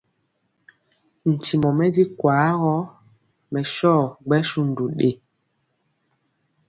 [1.31, 2.75] Ntimɔ mɛ di kwaa gɔ,
[3.51, 3.93] mɛ sɔ
[4.25, 5.09] gbɛsundu ɗe.